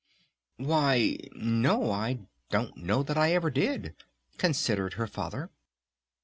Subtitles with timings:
[0.57, 1.17] "Why...
[1.35, 3.93] no, I don't know that I ever did,"
[4.39, 5.51] considered her Father.